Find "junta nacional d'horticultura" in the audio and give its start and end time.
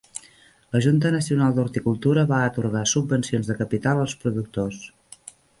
0.85-2.25